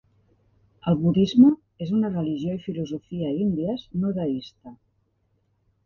[0.91, 1.51] El budisme
[1.87, 4.79] és una religió i filosofia índies no deista.